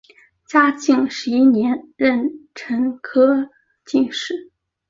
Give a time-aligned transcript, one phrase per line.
[0.47, 3.51] 嘉靖十一年壬辰科
[3.85, 4.49] 进士。